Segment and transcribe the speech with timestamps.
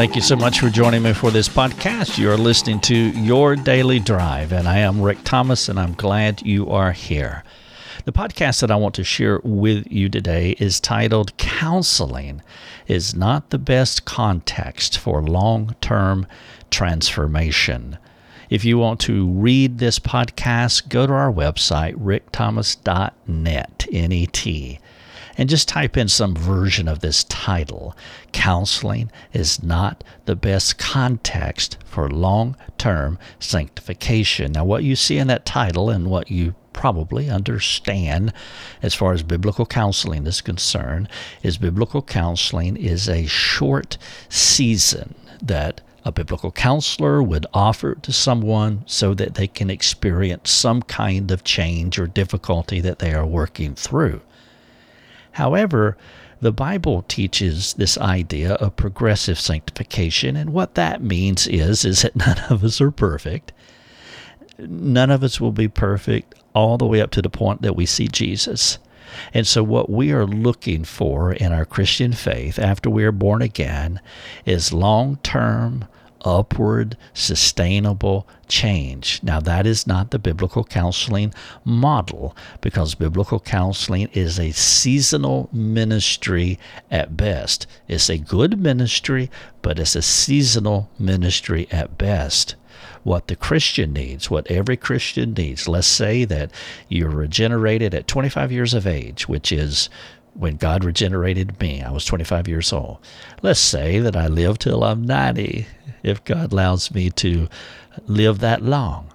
[0.00, 2.16] Thank you so much for joining me for this podcast.
[2.16, 6.40] You are listening to Your Daily Drive, and I am Rick Thomas, and I'm glad
[6.40, 7.44] you are here.
[8.06, 12.40] The podcast that I want to share with you today is titled Counseling
[12.86, 16.26] is Not the Best Context for Long Term
[16.70, 17.98] Transformation.
[18.48, 24.80] If you want to read this podcast, go to our website, rickthomas.net, N E T
[25.36, 27.96] and just type in some version of this title.
[28.32, 34.52] Counseling is not the best context for long term sanctification.
[34.52, 38.32] Now, what you see in that title and what you probably understand
[38.82, 41.08] as far as biblical counseling is concerned
[41.42, 48.82] is biblical counseling is a short season that a biblical counselor would offer to someone
[48.86, 53.74] so that they can experience some kind of change or difficulty that they are working
[53.74, 54.20] through.
[55.32, 55.96] However,
[56.40, 62.16] the Bible teaches this idea of progressive sanctification, and what that means is is that
[62.16, 63.52] none of us are perfect.
[64.58, 67.86] None of us will be perfect all the way up to the point that we
[67.86, 68.78] see Jesus.
[69.34, 73.42] And so, what we are looking for in our Christian faith after we are born
[73.42, 74.00] again
[74.46, 75.86] is long term,
[76.24, 79.20] upward, sustainable change.
[79.22, 81.32] Now, that is not the biblical counseling
[81.64, 86.58] model because biblical counseling is a seasonal ministry
[86.90, 87.66] at best.
[87.88, 89.30] It's a good ministry,
[89.62, 92.56] but it's a seasonal ministry at best
[93.02, 95.68] what the Christian needs, what every Christian needs.
[95.68, 96.50] Let's say that
[96.88, 99.88] you're regenerated at 25 years of age, which is
[100.34, 101.82] when God regenerated me.
[101.82, 102.98] I was 25 years old.
[103.42, 105.66] Let's say that I live till I'm 90
[106.02, 107.48] if God allows me to
[108.06, 109.12] live that long.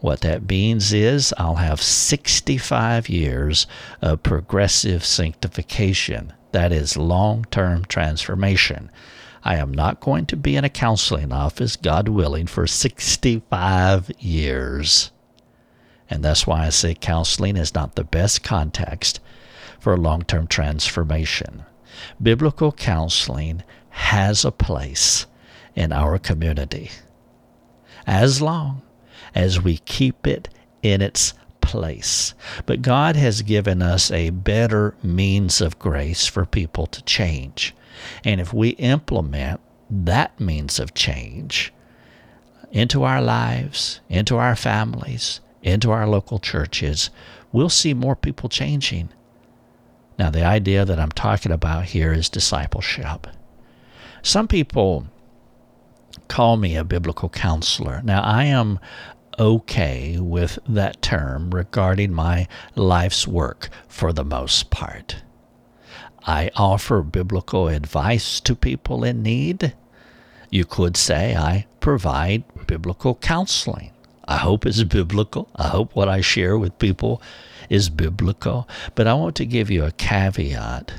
[0.00, 3.66] What that means is I'll have 65 years
[4.02, 6.32] of progressive sanctification.
[6.52, 8.90] That is long term transformation.
[9.42, 15.10] I am not going to be in a counseling office, God willing, for 65 years.
[16.08, 19.20] And that's why I say counseling is not the best context
[19.84, 21.62] for long term transformation.
[22.20, 25.26] Biblical counseling has a place
[25.74, 26.90] in our community.
[28.06, 28.80] As long
[29.34, 30.48] as we keep it
[30.82, 32.32] in its place.
[32.64, 37.74] But God has given us a better means of grace for people to change.
[38.24, 41.74] And if we implement that means of change
[42.72, 47.10] into our lives, into our families, into our local churches,
[47.52, 49.10] we'll see more people changing.
[50.18, 53.26] Now, the idea that I'm talking about here is discipleship.
[54.22, 55.06] Some people
[56.28, 58.00] call me a biblical counselor.
[58.04, 58.78] Now, I am
[59.38, 65.16] okay with that term regarding my life's work for the most part.
[66.26, 69.74] I offer biblical advice to people in need.
[70.50, 73.90] You could say I provide biblical counseling.
[74.26, 75.48] I hope it's biblical.
[75.56, 77.20] I hope what I share with people
[77.68, 78.68] is biblical.
[78.94, 80.92] But I want to give you a caveat.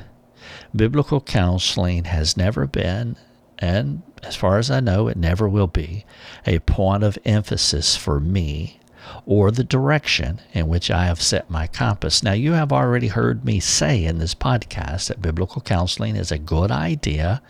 [0.74, 3.16] Biblical counseling has never been
[3.58, 6.04] and as far as I know, it never will be,
[6.46, 8.80] a point of emphasis for me
[9.24, 12.22] or the direction in which I have set my compass.
[12.22, 16.38] Now, you have already heard me say in this podcast that biblical counseling is a
[16.38, 17.40] good idea.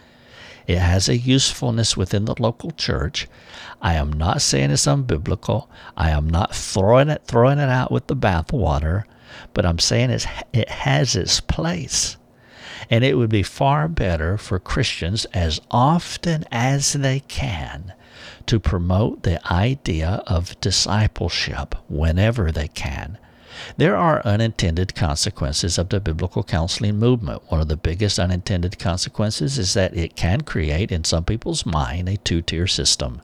[0.67, 3.29] It has a usefulness within the local church.
[3.81, 5.69] I am not saying it's unbiblical.
[5.97, 9.05] I am not throwing it throwing it out with the bathwater,
[9.55, 12.17] but I'm saying it's, it has its place.
[12.91, 17.93] And it would be far better for Christians, as often as they can,
[18.47, 23.19] to promote the idea of discipleship whenever they can.
[23.77, 27.43] There are unintended consequences of the biblical counseling movement.
[27.49, 32.09] One of the biggest unintended consequences is that it can create, in some people's mind,
[32.09, 33.23] a two tier system.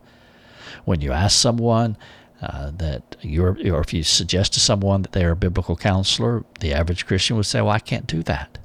[0.85, 1.97] When you ask someone,
[2.43, 6.73] uh, that you're, or if you suggest to someone that they're a biblical counselor, the
[6.73, 8.59] average Christian would say, Well, I can't do that.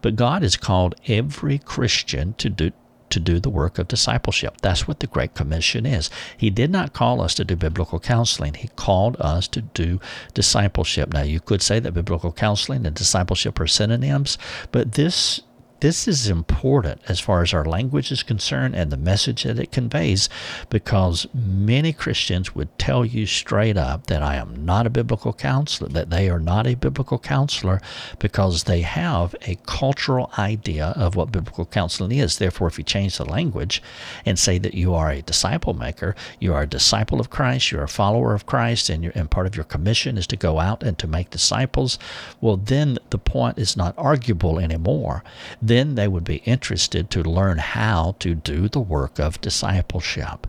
[0.00, 2.72] But God has called every Christian to do
[3.10, 4.60] to do the work of discipleship.
[4.62, 6.10] That's what the Great Commission is.
[6.36, 8.54] He did not call us to do biblical counseling.
[8.54, 10.00] He called us to do
[10.34, 11.12] discipleship.
[11.12, 14.38] Now, you could say that biblical counseling and discipleship are synonyms,
[14.72, 15.40] but this
[15.80, 19.72] this is important as far as our language is concerned and the message that it
[19.72, 20.28] conveys
[20.70, 25.88] because many Christians would tell you straight up that I am not a biblical counselor,
[25.90, 27.80] that they are not a biblical counselor
[28.18, 32.38] because they have a cultural idea of what biblical counseling is.
[32.38, 33.82] Therefore, if you change the language
[34.24, 37.82] and say that you are a disciple maker, you are a disciple of Christ, you're
[37.82, 40.98] a follower of Christ, and, and part of your commission is to go out and
[40.98, 41.98] to make disciples,
[42.40, 45.22] well, then the point is not arguable anymore
[45.68, 50.46] then they would be interested to learn how to do the work of discipleship.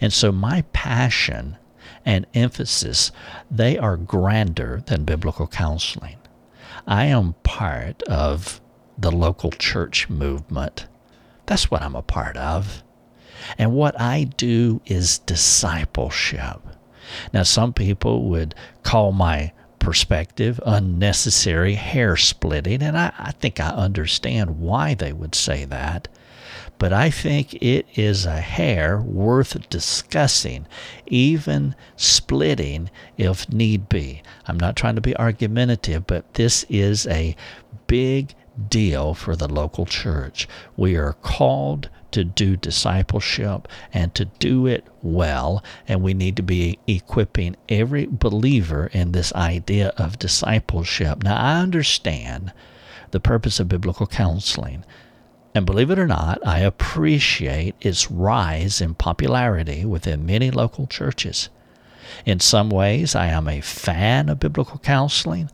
[0.00, 1.56] And so my passion
[2.04, 3.12] and emphasis,
[3.50, 6.16] they are grander than biblical counseling.
[6.86, 8.60] I am part of
[8.96, 10.86] the local church movement.
[11.46, 12.82] That's what I'm a part of.
[13.56, 16.60] And what I do is discipleship.
[17.32, 19.52] Now, some people would call my
[19.88, 26.08] perspective unnecessary hair splitting, and I, I, think I understand why they would say that.
[26.76, 30.66] But I think it is a hair worth discussing,
[31.06, 34.20] even splitting if need be.
[34.46, 37.34] I'm not trying to be argumentative, but this is a
[37.86, 38.34] big
[38.68, 40.46] deal for the local church.
[40.76, 45.62] We are called to do discipleship and to do it well.
[45.86, 51.22] And we need to be equipping every believer in this idea of discipleship.
[51.22, 52.52] Now, I understand
[53.10, 54.84] the purpose of biblical counseling.
[55.54, 61.48] And believe it or not, I appreciate its rise in popularity within many local churches.
[62.24, 65.50] In some ways, I am a fan of biblical counseling,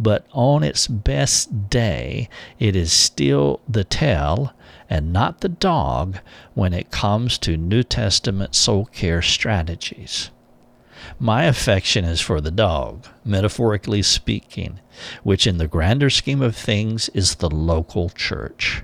[0.00, 2.28] but on its best day,
[2.58, 4.52] it is still the tail
[4.90, 6.18] and not the dog
[6.54, 10.30] when it comes to New Testament soul care strategies.
[11.18, 14.80] My affection is for the dog, metaphorically speaking,
[15.22, 18.82] which in the grander scheme of things is the local church.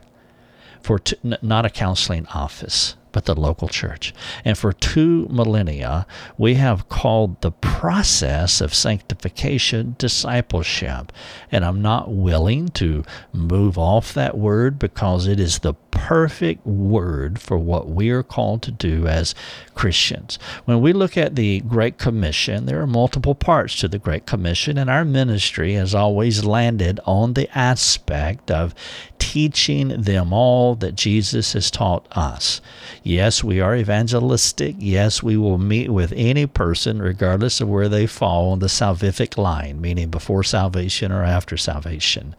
[0.81, 4.13] For t- not a counseling office, but the local church.
[4.45, 11.13] And for two millennia, we have called the process of sanctification discipleship.
[11.51, 15.75] And I'm not willing to move off that word because it is the
[16.05, 19.35] perfect word for what we are called to do as
[19.75, 20.39] Christians.
[20.67, 24.77] When we look at the Great Commission, there are multiple parts to the Great Commission,
[24.77, 28.75] and our ministry has always landed on the aspect of
[29.19, 32.61] teaching them all that Jesus has taught us.
[33.03, 34.77] Yes, we are evangelistic.
[34.79, 39.39] Yes, we will meet with any person, regardless of where they fall on the salvific
[39.39, 42.37] line, meaning before salvation or after salvation.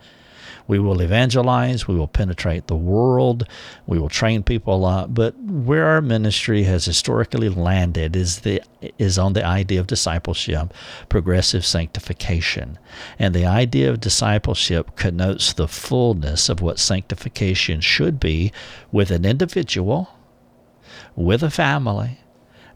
[0.68, 3.48] We will evangelize, we will penetrate the world,
[3.86, 8.62] we will train people a lot, but where our ministry has historically landed is the
[8.98, 10.74] is on the idea of discipleship,
[11.10, 12.78] progressive sanctification.
[13.18, 18.52] And the idea of discipleship connotes the fullness of what sanctification should be
[18.92, 20.10] with an individual,
[21.16, 22.20] with a family,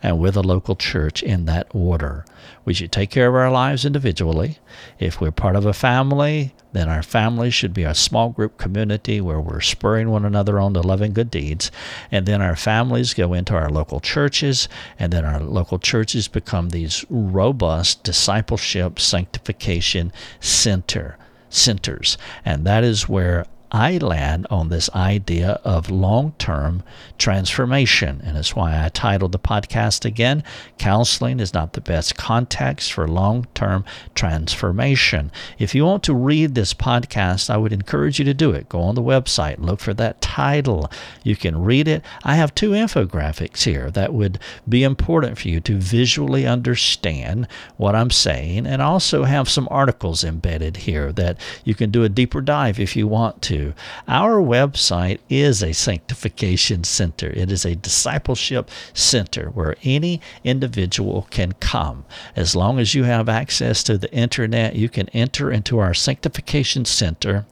[0.01, 2.25] and with a local church in that order.
[2.65, 4.59] We should take care of our lives individually.
[4.99, 9.19] If we're part of a family, then our family should be a small group community
[9.19, 11.71] where we're spurring one another on to loving good deeds.
[12.11, 14.69] And then our families go into our local churches,
[14.99, 21.17] and then our local churches become these robust discipleship sanctification center
[21.49, 22.17] centers.
[22.45, 26.81] And that is where I land on this idea of long term
[27.19, 28.21] transformation.
[28.23, 30.43] And it's why I titled the podcast again
[30.79, 33.85] Counseling is Not the Best Context for Long Term
[34.15, 35.31] Transformation.
[35.59, 38.69] If you want to read this podcast, I would encourage you to do it.
[38.69, 40.89] Go on the website, look for that title.
[41.23, 42.03] You can read it.
[42.23, 47.95] I have two infographics here that would be important for you to visually understand what
[47.95, 52.41] I'm saying, and also have some articles embedded here that you can do a deeper
[52.41, 53.58] dive if you want to.
[54.07, 61.53] Our website is a sanctification center, it is a discipleship center where any individual can
[61.53, 62.05] come.
[62.35, 66.85] As long as you have access to the internet, you can enter into our sanctification
[66.85, 67.45] center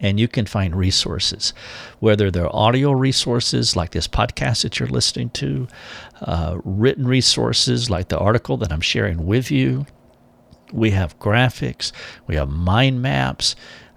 [0.00, 1.52] and you can find resources,
[2.00, 5.68] whether they're audio resources like this podcast that you're listening to,
[6.22, 9.86] uh, written resources like the article that I'm sharing with you.
[10.72, 11.92] We have graphics,
[12.26, 13.54] we have mind maps,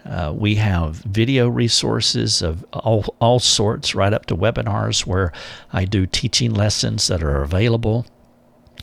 [0.08, 5.32] uh, we have video resources of all, all sorts, right up to webinars where
[5.74, 8.06] I do teaching lessons that are available.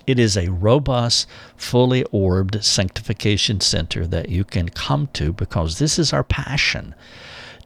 [0.06, 1.26] It is a robust,
[1.56, 6.94] fully orbed sanctification center that you can come to because this is our passion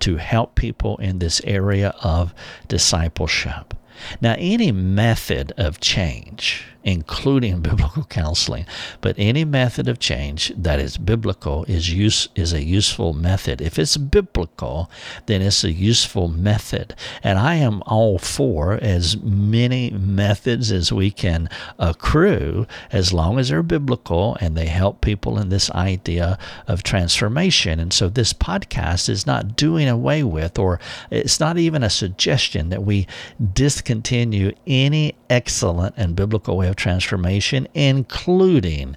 [0.01, 2.33] to help people in this area of
[2.69, 3.75] discipleship.
[4.21, 8.65] Now, any method of change including biblical counseling.
[9.01, 13.61] But any method of change that is biblical is use is a useful method.
[13.61, 14.91] If it's biblical,
[15.27, 16.95] then it's a useful method.
[17.23, 23.51] And I am all for as many methods as we can accrue as long as
[23.51, 27.79] they're biblical and they help people in this idea of transformation.
[27.81, 30.81] And so this podcast is not doing away with or
[31.11, 33.07] it's not even a suggestion that we
[33.53, 38.97] discontinue any excellent and biblical way of transformation, including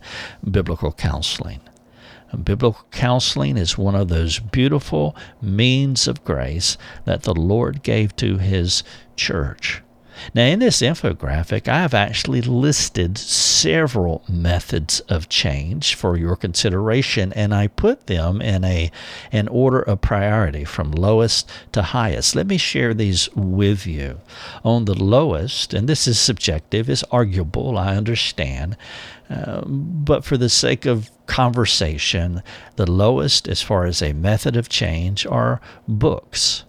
[0.50, 1.62] biblical counseling.
[2.44, 8.38] Biblical counseling is one of those beautiful means of grace that the Lord gave to
[8.38, 8.84] His
[9.18, 9.82] church.
[10.34, 17.34] Now, in this infographic, I have actually listed several methods of change for your consideration,
[17.34, 18.92] and I put them in a
[19.32, 22.36] an order of priority from lowest to highest.
[22.36, 24.20] Let me share these with you.
[24.64, 28.78] On the lowest, and this is subjective, is arguable, I understand,
[29.30, 32.44] uh, but for the sake of conversation,
[32.76, 36.66] the lowest as far as a method of change are books.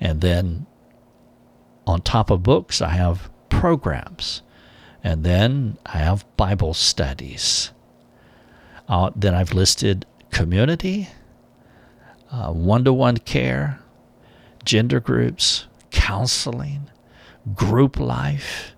[0.00, 0.66] And then
[1.86, 4.42] on top of books, I have programs.
[5.04, 7.72] And then I have Bible studies.
[8.88, 11.08] Uh, then I've listed community,
[12.52, 13.80] one to one care,
[14.64, 16.90] gender groups, counseling,
[17.54, 18.72] group life,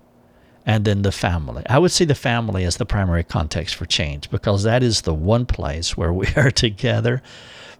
[0.65, 1.63] and then the family.
[1.69, 5.13] I would see the family as the primary context for change because that is the
[5.13, 7.21] one place where we are together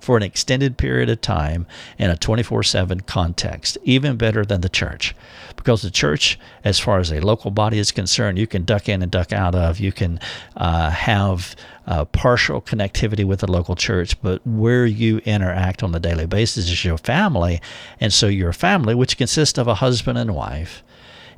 [0.05, 1.65] for an extended period of time
[1.97, 5.15] in a 24 7 context, even better than the church.
[5.55, 9.01] Because the church, as far as a local body is concerned, you can duck in
[9.01, 9.79] and duck out of.
[9.79, 10.19] You can
[10.55, 11.55] uh, have
[11.87, 16.69] uh, partial connectivity with the local church, but where you interact on a daily basis
[16.69, 17.59] is your family.
[17.99, 20.83] And so your family, which consists of a husband and wife,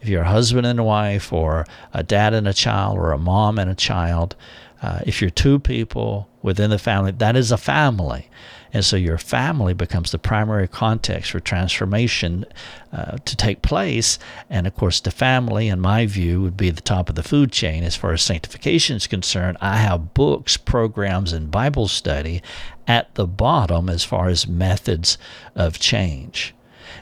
[0.02, 3.18] if you're a husband and a wife, or a dad and a child, or a
[3.18, 4.36] mom and a child,
[4.82, 8.30] uh, if you're two people within the family, that is a family.
[8.74, 12.46] And so your family becomes the primary context for transformation
[12.92, 14.20] uh, to take place.
[14.50, 17.52] And of course, the family, in my view, would be the top of the food
[17.52, 19.58] chain as far as sanctification is concerned.
[19.62, 22.42] I have books, programs, and Bible study
[22.88, 25.18] at the bottom as far as methods
[25.56, 26.54] of change.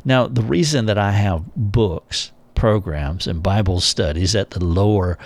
[0.03, 5.17] Now, the reason that I have books, programs, and Bible studies at the lower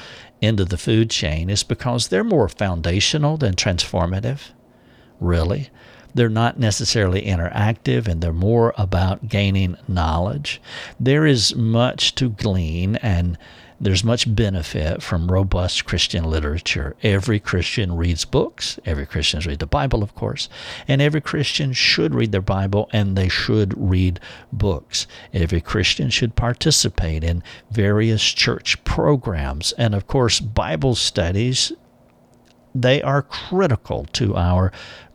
[0.41, 4.51] end of the food chain is because they're more foundational than transformative,
[5.19, 5.69] really.
[6.13, 10.61] They're not necessarily interactive and they're more about gaining knowledge.
[10.99, 13.37] There is much to glean and
[13.81, 16.97] there's much benefit from robust Christian literature.
[17.01, 18.77] Every Christian reads books.
[18.85, 20.49] Every Christian reads the Bible, of course.
[20.85, 24.19] And every Christian should read their Bible and they should read
[24.51, 25.07] books.
[25.33, 29.71] Every Christian should participate in various church programs.
[29.73, 31.71] And of course, Bible studies
[32.73, 34.71] they are critical to our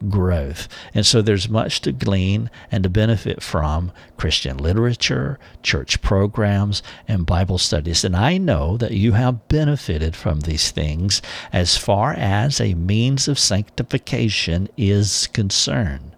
[0.08, 0.68] growth.
[0.92, 7.26] And so there's much to glean and to benefit from Christian literature, church programs, and
[7.26, 8.04] Bible studies.
[8.04, 13.28] And I know that you have benefited from these things as far as a means
[13.28, 16.12] of sanctification is concerned.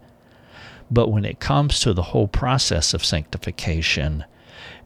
[0.90, 4.24] But when it comes to the whole process of sanctification,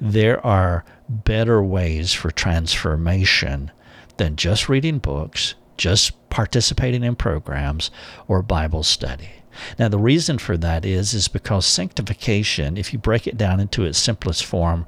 [0.01, 3.71] there are better ways for transformation
[4.17, 7.91] than just reading books just participating in programs
[8.29, 9.31] or Bible study.
[9.79, 13.85] Now the reason for that is is because sanctification, if you break it down into
[13.85, 14.85] its simplest form,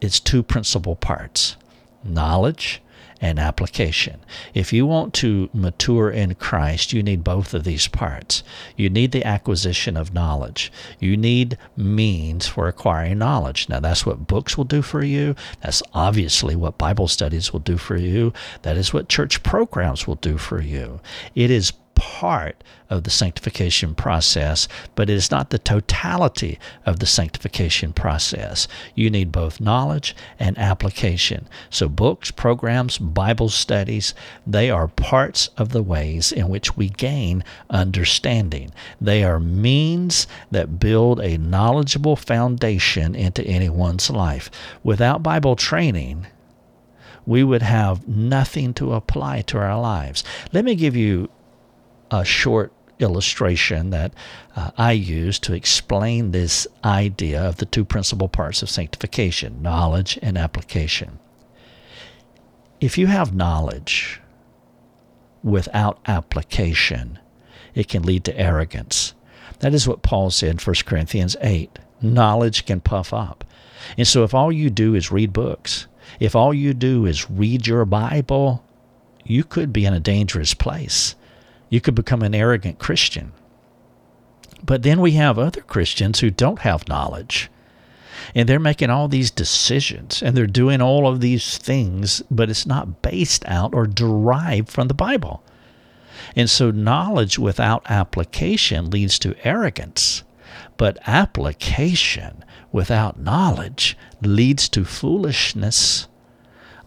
[0.00, 1.56] it's two principal parts.
[2.02, 2.82] Knowledge
[3.20, 4.20] and application.
[4.52, 8.42] If you want to mature in Christ, you need both of these parts.
[8.76, 10.72] You need the acquisition of knowledge.
[10.98, 13.68] You need means for acquiring knowledge.
[13.68, 15.34] Now, that's what books will do for you.
[15.60, 18.32] That's obviously what Bible studies will do for you.
[18.62, 21.00] That is what church programs will do for you.
[21.34, 21.72] It is
[22.04, 28.68] part of the sanctification process, but it is not the totality of the sanctification process.
[28.94, 31.48] You need both knowledge and application.
[31.70, 34.12] So, books, programs, Bible studies,
[34.46, 38.70] they are parts of the ways in which we gain understanding.
[39.00, 44.50] They are means that build a knowledgeable foundation into anyone's life.
[44.82, 46.26] Without Bible training,
[47.24, 50.22] we would have nothing to apply to our lives.
[50.52, 51.30] Let me give you
[52.10, 54.12] a short illustration that
[54.56, 60.18] uh, I use to explain this idea of the two principal parts of sanctification knowledge
[60.22, 61.18] and application.
[62.80, 64.20] If you have knowledge
[65.42, 67.18] without application,
[67.74, 69.14] it can lead to arrogance.
[69.60, 71.78] That is what Paul said in 1 Corinthians 8.
[72.02, 73.44] Knowledge can puff up.
[73.96, 75.86] And so, if all you do is read books,
[76.20, 78.64] if all you do is read your Bible,
[79.24, 81.14] you could be in a dangerous place
[81.68, 83.32] you could become an arrogant Christian.
[84.64, 87.50] But then we have other Christians who don't have knowledge.
[88.34, 92.66] And they're making all these decisions and they're doing all of these things, but it's
[92.66, 95.42] not based out or derived from the Bible.
[96.34, 100.22] And so knowledge without application leads to arrogance.
[100.76, 106.08] But application without knowledge leads to foolishness.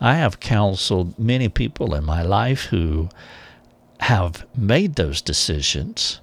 [0.02, 3.10] I have counseled many people in my life who
[4.02, 6.22] have made those decisions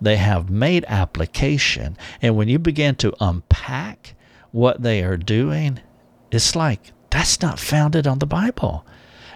[0.00, 1.96] They have made application.
[2.20, 4.14] And when you begin to unpack
[4.52, 5.80] what they are doing,
[6.30, 8.84] it's like that's not founded on the Bible.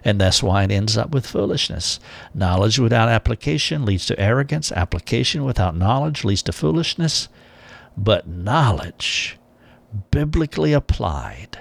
[0.04, 2.00] And that's why it ends up with foolishness.
[2.35, 4.71] Knowledge without application leads to arrogance.
[4.73, 7.28] Application without knowledge leads to foolishness.
[7.97, 9.38] But knowledge,
[10.11, 11.59] biblically applied,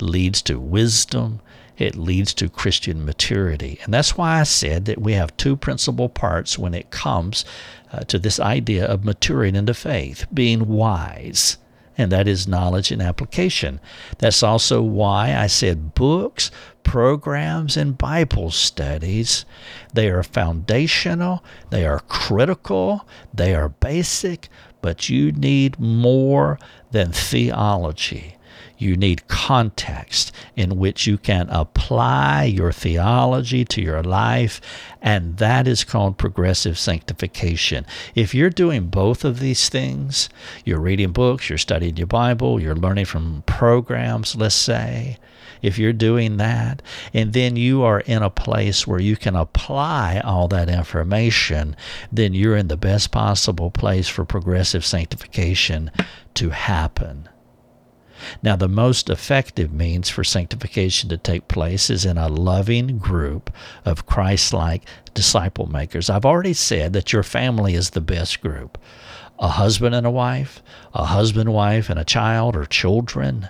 [0.00, 1.40] leads to wisdom.
[1.76, 3.78] It leads to Christian maturity.
[3.84, 7.44] And that's why I said that we have two principal parts when it comes
[7.92, 11.58] uh, to this idea of maturing into faith being wise
[11.96, 13.80] and that is knowledge and application.
[14.18, 16.50] That's also why I said books,
[16.82, 19.44] programs, and Bible studies.
[19.92, 24.48] They are foundational, they are critical, they are basic,
[24.82, 26.58] but you need more
[26.90, 28.36] than theology.
[28.78, 34.60] You need context in which you can apply your theology to your life,
[35.00, 37.86] and that is called progressive sanctification.
[38.14, 40.28] If you're doing both of these things,
[40.64, 45.18] you're reading books, you're studying your Bible, you're learning from programs, let's say,
[45.62, 46.82] if you're doing that,
[47.14, 51.74] and then you are in a place where you can apply all that information,
[52.12, 55.90] then you're in the best possible place for progressive sanctification
[56.34, 57.30] to happen.
[58.42, 63.52] Now, the most effective means for sanctification to take place is in a loving group
[63.84, 66.10] of Christ like disciple makers.
[66.10, 68.78] I've already said that your family is the best group
[69.38, 70.62] a husband and a wife,
[70.92, 73.48] a husband, wife, and a child or children,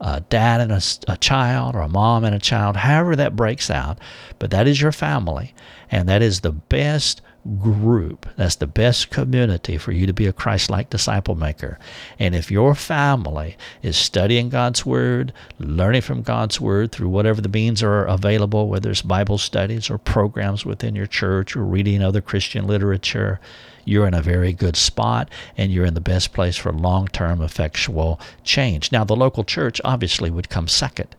[0.00, 3.70] a dad and a, a, child, or a mom and a child, however that breaks
[3.70, 3.98] out.
[4.40, 5.54] But that is your family,
[5.90, 7.22] and that is the best
[7.60, 8.26] group.
[8.36, 11.78] That's the best community for you to be a Christ like disciple maker.
[12.18, 17.48] And if your family is studying God's Word, learning from God's Word through whatever the
[17.48, 22.20] means are available, whether it's Bible studies or programs within your church or reading other
[22.20, 23.40] Christian literature,
[23.84, 27.42] you're in a very good spot and you're in the best place for long term
[27.42, 28.92] effectual change.
[28.92, 31.14] Now, the local church obviously would come second,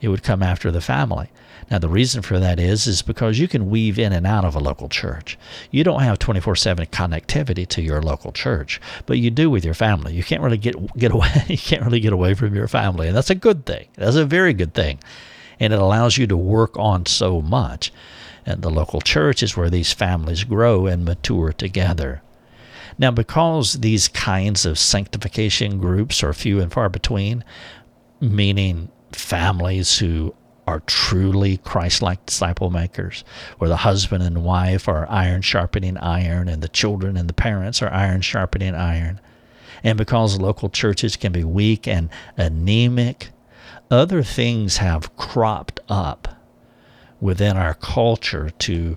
[0.00, 1.28] it would come after the family.
[1.70, 4.56] Now the reason for that is is because you can weave in and out of
[4.56, 5.38] a local church.
[5.70, 10.14] You don't have 24/7 connectivity to your local church, but you do with your family.
[10.14, 13.16] You can't really get get away you can't really get away from your family, and
[13.16, 13.86] that's a good thing.
[13.96, 14.98] That's a very good thing.
[15.60, 17.92] And it allows you to work on so much.
[18.46, 22.22] And the local church is where these families grow and mature together.
[22.98, 27.44] Now, because these kinds of sanctification groups are few and far between,
[28.20, 30.34] meaning families who
[30.66, 33.24] are truly Christ like disciple makers,
[33.58, 37.82] where the husband and wife are iron sharpening iron, and the children and the parents
[37.82, 39.20] are iron sharpening iron.
[39.82, 43.30] And because local churches can be weak and anemic,
[43.90, 46.36] other things have cropped up
[47.20, 48.96] within our culture to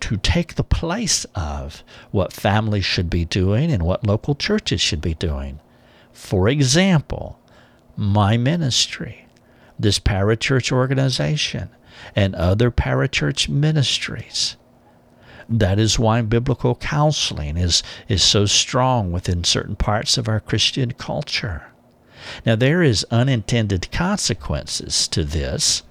[0.00, 5.02] to take the place of what families should be doing and what local churches should
[5.02, 5.60] be doing.
[6.10, 7.38] For example,
[7.96, 9.26] my ministry
[9.82, 11.70] this parachurch organization
[12.14, 14.56] and other parachurch ministries.
[15.48, 20.92] That is why biblical counseling is, is so strong within certain parts of our Christian
[20.92, 21.66] culture.
[22.46, 25.82] Now, there is unintended consequences to this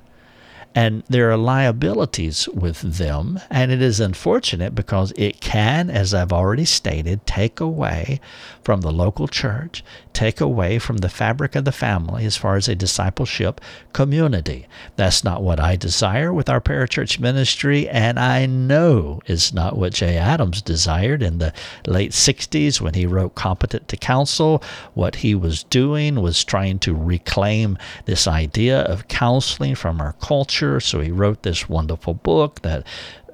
[0.75, 3.39] and there are liabilities with them.
[3.49, 8.19] And it is unfortunate because it can, as I've already stated, take away
[8.61, 12.67] from the local church, take away from the fabric of the family as far as
[12.67, 13.59] a discipleship
[13.93, 14.67] community.
[14.95, 19.93] That's not what I desire with our parachurch ministry, and I know is not what
[19.93, 21.51] Jay Adams desired in the
[21.87, 24.61] late 60s when he wrote Competent to Counsel.
[24.93, 30.58] What he was doing was trying to reclaim this idea of counseling from our culture
[30.79, 32.85] so he wrote this wonderful book that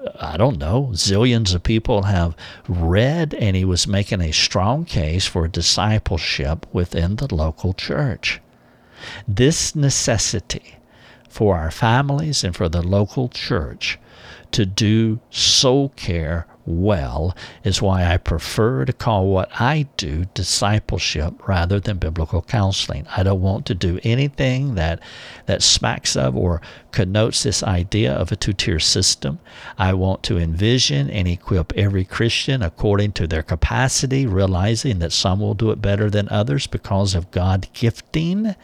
[0.06, 2.36] uh, I don't know, zillions of people have
[2.68, 8.42] read, and he was making a strong case for discipleship within the local church.
[9.28, 10.78] This necessity
[11.30, 14.00] for our families and for the local church
[14.52, 21.48] to do soul care well is why I prefer to call what I do discipleship
[21.48, 23.06] rather than biblical counseling.
[23.16, 25.00] I don't want to do anything that
[25.46, 29.40] that smacks of or connotes this idea of a two-tier system.
[29.78, 35.40] I want to envision and equip every Christian according to their capacity, realizing that some
[35.40, 38.56] will do it better than others because of God gifting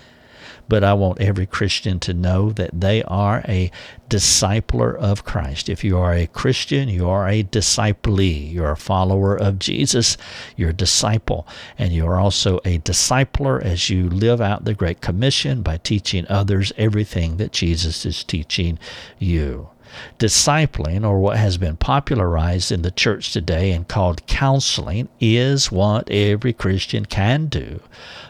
[0.72, 3.70] but I want every Christian to know that they are a
[4.10, 5.68] discipler of Christ.
[5.68, 8.54] If you are a Christian, you are a disciplee.
[8.54, 10.16] You're a follower of Jesus.
[10.56, 11.46] You're a disciple.
[11.78, 16.72] And you're also a discipler as you live out the Great Commission by teaching others
[16.78, 18.80] everything that Jesus is teaching
[19.20, 19.72] you.
[20.20, 26.10] Discipling, or what has been popularized in the church today and called counseling, is what
[26.10, 27.82] every Christian can do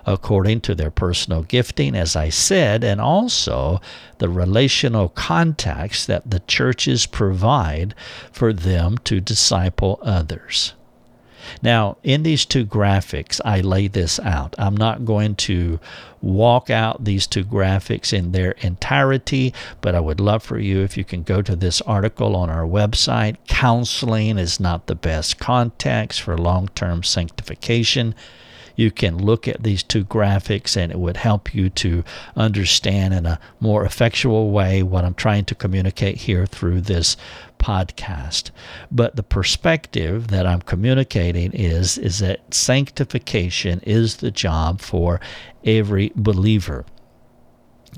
[0.06, 3.80] according to their personal gifting, as I said, and also
[4.18, 7.94] the relational contacts that the churches provide
[8.32, 10.74] for them to disciple others.
[11.62, 14.56] Now, in these two graphics, I lay this out.
[14.58, 15.80] I'm not going to
[16.22, 20.98] walk out these two graphics in their entirety, but I would love for you if
[20.98, 23.38] you can go to this article on our website.
[23.48, 28.16] Counseling is not the best context for long term sanctification
[28.76, 32.04] you can look at these two graphics and it would help you to
[32.36, 37.18] understand in a more effectual way what I'm trying to communicate here through this
[37.60, 38.52] podcast.
[38.92, 45.20] But the perspective that I'm communicating is is that sanctification is the job for
[45.64, 46.86] every believer.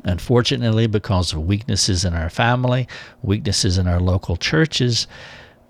[0.03, 2.87] Unfortunately, because of weaknesses in our family,
[3.21, 5.07] weaknesses in our local churches,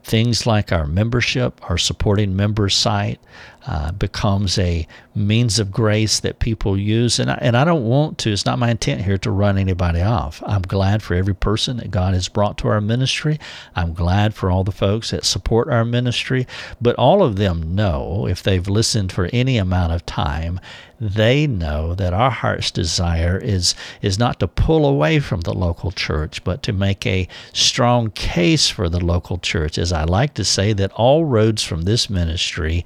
[0.04, 3.20] things like our membership, our supporting member site,
[3.66, 7.20] uh, becomes a means of grace that people use.
[7.20, 10.02] And I, and I don't want to, it's not my intent here to run anybody
[10.02, 10.44] off.
[10.46, 13.40] I'm glad for every person that God has brought to our ministry.
[13.76, 16.46] I'm glad for all the folks that support our ministry.
[16.82, 20.60] But all of them know, if they've listened for any amount of time,
[21.00, 25.92] they know that our heart's desire is is not to pull away from the local
[25.92, 30.46] church but to make a strong case for the local church as i like to
[30.46, 32.86] say that all roads from this ministry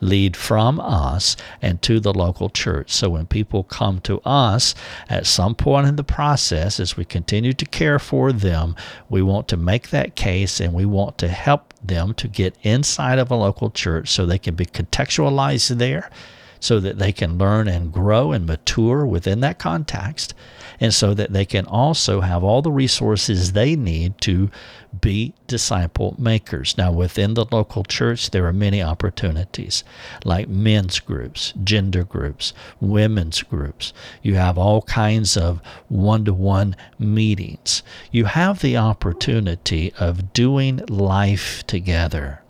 [0.00, 2.90] lead from us and to the local church.
[2.90, 4.74] So when people come to us
[5.08, 8.76] at some point in the process, as we continue to care for them,
[9.08, 13.18] we want to make that case and we want to help them to get inside
[13.18, 16.10] of a local church so they can be contextualized there
[16.60, 20.34] so that they can learn and grow and mature within that context,
[20.80, 24.50] and so that they can also have all the resources they need to
[25.00, 26.76] be disciple makers.
[26.78, 29.84] Now, within the local church, there are many opportunities
[30.24, 33.92] like men's groups, gender groups, women's groups.
[34.22, 37.82] You have all kinds of one to one meetings.
[38.10, 42.42] You have the opportunity of doing life together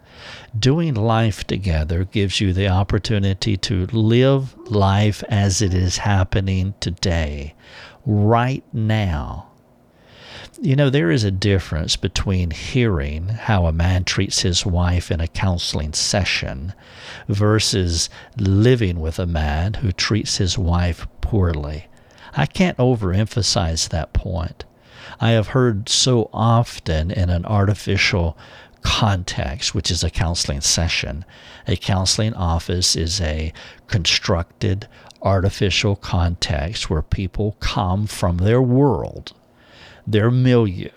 [0.60, 7.54] doing life together gives you the opportunity to live life as it is happening today,
[8.06, 9.48] right now.
[10.60, 15.20] You know, there is a difference between hearing how a man treats his wife in
[15.20, 16.74] a counseling session
[17.28, 21.86] versus living with a man who treats his wife poorly.
[22.34, 24.64] I can't overemphasize that point.
[25.20, 28.36] I have heard so often in an artificial
[28.82, 31.24] context, which is a counseling session.
[31.66, 33.52] A counseling office is a
[33.86, 34.88] constructed,
[35.22, 39.32] artificial context where people come from their world,
[40.06, 40.90] their milieu,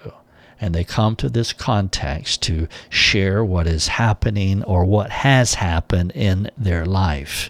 [0.60, 6.12] and they come to this context to share what is happening or what has happened
[6.12, 7.50] in their life.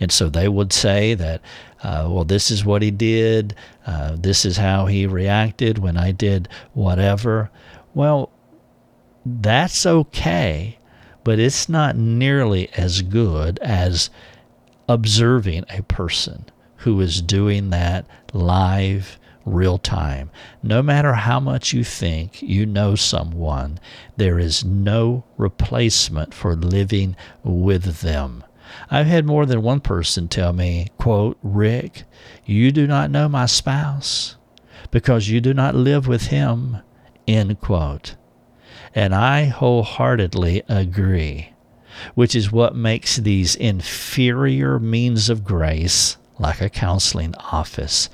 [0.00, 1.40] And so they would say that,
[1.82, 6.12] uh, well, this is what he did, uh, this is how he reacted when I
[6.12, 7.50] did whatever.
[7.94, 8.30] Well,
[9.40, 10.78] that's okay,
[11.24, 14.10] but it's not nearly as good as
[14.88, 16.46] observing a person
[16.78, 20.30] who is doing that live real time.
[20.62, 23.80] No matter how much you think you know someone,
[24.16, 28.44] there is no replacement for living with them.
[28.90, 32.04] I've had more than one person tell me, quote, Rick,
[32.44, 34.36] you do not know my spouse
[34.90, 36.78] because you do not live with him,
[37.26, 38.14] end quote.
[38.94, 41.50] And I wholeheartedly agree,
[42.14, 48.08] which is what makes these inferior means of grace, like a counseling office,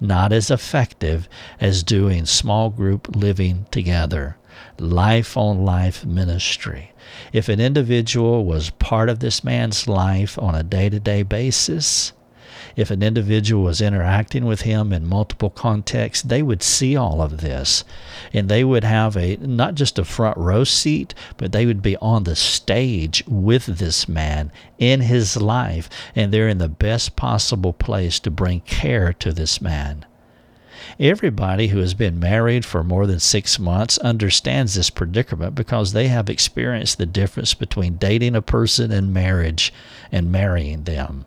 [0.00, 1.28] not as effective
[1.60, 4.36] as doing small group living together,
[4.78, 6.92] life on life ministry.
[7.32, 12.12] If an individual was part of this man's life on a day to day basis,
[12.78, 17.40] if an individual was interacting with him in multiple contexts, they would see all of
[17.40, 17.82] this.
[18.32, 21.96] And they would have a not just a front row seat, but they would be
[21.96, 25.90] on the stage with this man in his life.
[26.14, 30.06] And they're in the best possible place to bring care to this man.
[31.00, 36.06] Everybody who has been married for more than six months understands this predicament because they
[36.06, 39.72] have experienced the difference between dating a person and marriage
[40.12, 41.24] and marrying them.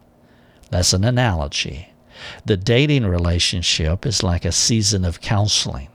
[0.71, 1.89] That's an analogy.
[2.45, 5.89] The dating relationship is like a season of counseling,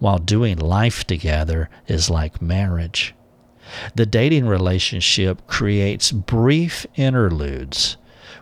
[0.00, 3.14] while doing life together is like marriage.
[3.94, 7.96] The dating relationship creates brief interludes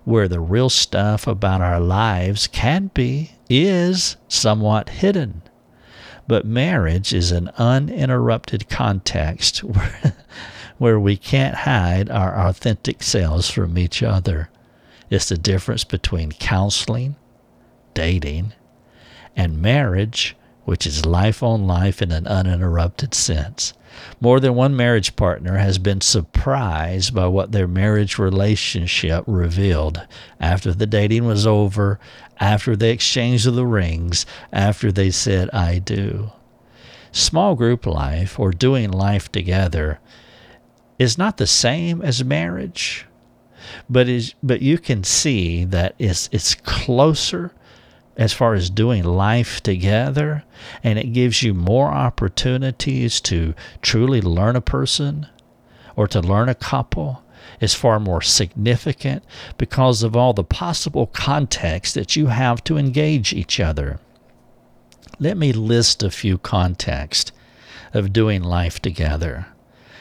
[0.05, 5.43] where the real stuff about our lives can be, is somewhat hidden.
[6.27, 10.17] But marriage is an uninterrupted context where,
[10.79, 14.51] where we can't hide our authentic selves from each other.
[15.15, 17.15] It's the difference between counseling,
[17.95, 18.53] dating,
[19.37, 23.75] and marriage, which is life on life in an uninterrupted sense.
[24.21, 30.05] More than one marriage partner has been surprised by what their marriage relationship revealed
[30.41, 32.01] after the dating was over,
[32.41, 36.33] after they exchanged the rings, after they said, I do.
[37.13, 40.01] Small group life or doing life together
[40.99, 43.07] is not the same as marriage,
[43.89, 47.53] but is but you can see that it's it's closer
[48.17, 50.45] as far as doing life together,
[50.83, 55.27] and it gives you more opportunities to truly learn a person
[55.97, 57.23] or to learn a couple
[57.61, 59.23] is far more significant
[59.59, 63.99] because of all the possible context that you have to engage each other.
[65.19, 67.33] Let me list a few contexts
[67.93, 69.47] of doing life together.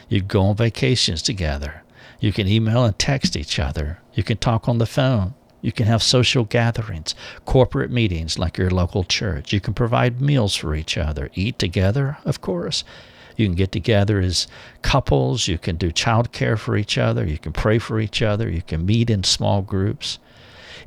[0.10, 1.83] You go on vacations together.
[2.24, 4.00] You can email and text each other.
[4.14, 5.34] You can talk on the phone.
[5.62, 9.52] You can have social gatherings, corporate meetings like your local church.
[9.52, 12.86] You can provide meals for each other, eat together, of course.
[13.36, 14.48] You can get together as
[14.82, 15.50] couples.
[15.50, 17.26] You can do child care for each other.
[17.26, 18.50] You can pray for each other.
[18.50, 20.18] You can meet in small groups.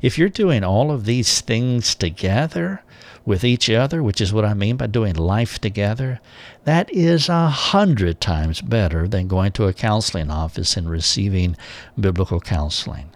[0.01, 2.81] If you're doing all of these things together
[3.25, 6.19] with each other, which is what I mean by doing life together,
[6.63, 11.57] that is a hundred times better than going to a counseling office and receiving
[11.99, 13.09] biblical counseling.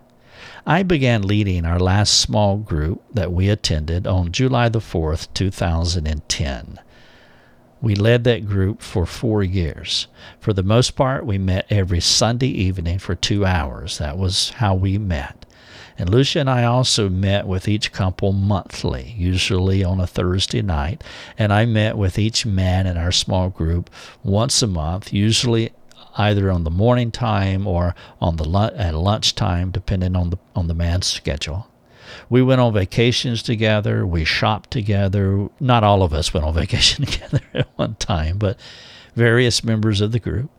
[0.65, 6.79] I began leading our last small group that we attended on July the 4th, 2010.
[7.81, 10.07] We led that group for four years.
[10.39, 13.97] For the most part, we met every Sunday evening for two hours.
[13.97, 15.45] That was how we met.
[16.02, 21.04] And Lucia and I also met with each couple monthly, usually on a Thursday night.
[21.38, 23.88] And I met with each man in our small group
[24.24, 25.70] once a month, usually
[26.18, 30.74] either on the morning time or on the at lunchtime, depending on the on the
[30.74, 31.68] man's schedule.
[32.32, 34.04] We went on vacations together.
[34.04, 35.50] We shopped together.
[35.60, 38.60] Not all of us went on vacation together at one time, but
[39.14, 40.50] various members of the group.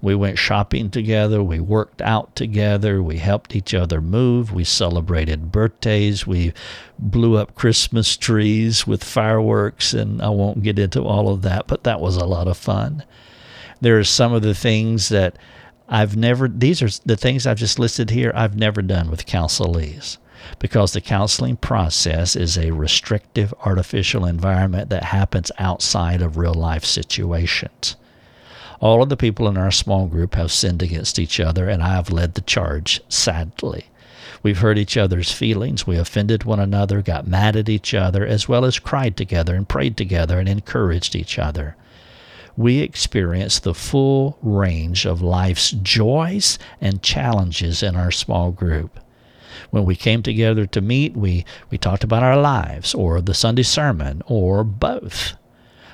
[0.00, 1.42] We went shopping together.
[1.42, 3.02] We worked out together.
[3.02, 4.52] We helped each other move.
[4.52, 6.26] We celebrated birthdays.
[6.26, 6.52] We
[6.98, 9.92] blew up Christmas trees with fireworks.
[9.92, 13.04] And I won't get into all of that, but that was a lot of fun.
[13.80, 15.36] There are some of the things that
[15.88, 20.18] I've never, these are the things I've just listed here, I've never done with counselees
[20.58, 26.84] because the counseling process is a restrictive artificial environment that happens outside of real life
[26.84, 27.96] situations.
[28.80, 31.94] All of the people in our small group have sinned against each other, and I
[31.94, 33.86] have led the charge, sadly.
[34.42, 35.86] We've hurt each other's feelings.
[35.86, 39.68] We offended one another, got mad at each other, as well as cried together and
[39.68, 41.76] prayed together and encouraged each other
[42.58, 48.98] we experience the full range of life's joys and challenges in our small group.
[49.70, 53.62] When we came together to meet, we, we talked about our lives or the Sunday
[53.62, 55.34] sermon or both.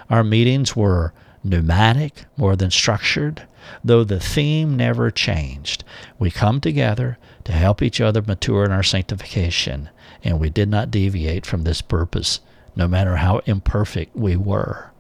[0.09, 1.13] Our meetings were
[1.45, 3.47] pneumatic more than structured,
[3.85, 5.85] though the theme never changed.
[6.19, 9.91] We come together to help each other mature in our sanctification,
[10.23, 12.41] and we did not deviate from this purpose,
[12.75, 14.91] no matter how imperfect we were.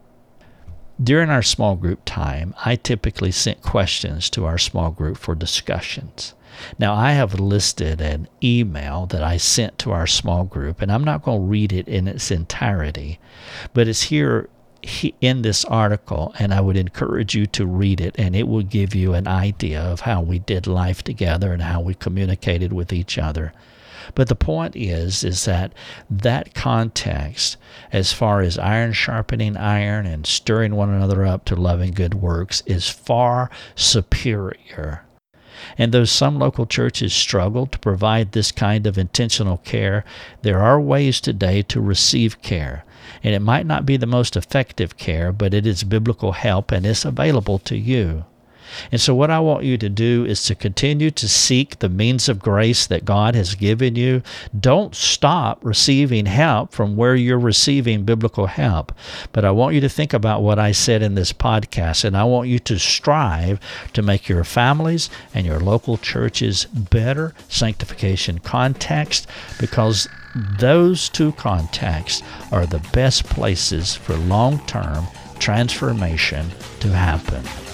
[1.02, 6.34] During our small group time, I typically sent questions to our small group for discussions.
[6.78, 11.02] Now, I have listed an email that I sent to our small group, and I'm
[11.02, 13.18] not going to read it in its entirety,
[13.72, 14.48] but it's here
[15.20, 18.94] in this article, and I would encourage you to read it, and it will give
[18.94, 23.18] you an idea of how we did life together and how we communicated with each
[23.18, 23.52] other.
[24.14, 25.72] But the point is, is that
[26.10, 27.56] that context,
[27.90, 32.62] as far as iron sharpening iron and stirring one another up to loving good works,
[32.66, 35.04] is far superior.
[35.78, 40.04] And though some local churches struggle to provide this kind of intentional care,
[40.42, 42.84] there are ways today to receive care.
[43.22, 46.84] And it might not be the most effective care, but it is biblical help and
[46.84, 48.24] it's available to you.
[48.90, 52.28] And so, what I want you to do is to continue to seek the means
[52.28, 54.22] of grace that God has given you.
[54.58, 58.92] Don't stop receiving help from where you're receiving biblical help.
[59.32, 62.24] But I want you to think about what I said in this podcast, and I
[62.24, 63.60] want you to strive
[63.92, 69.26] to make your families and your local churches better sanctification context
[69.58, 70.08] because
[70.58, 75.06] those two contexts are the best places for long term
[75.38, 77.73] transformation to happen.